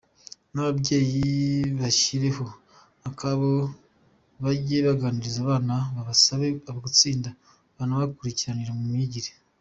N’ababyeyi 0.53 1.23
bashyireho 1.79 2.45
akabo 3.09 3.49
bage 4.43 4.77
baganiriza 4.87 5.37
abana 5.45 5.75
babasabe 5.95 6.47
gutsinda 6.85 7.29
banabakurikirane 7.77 8.63
mu 8.77 8.83
myigire. 8.91 9.31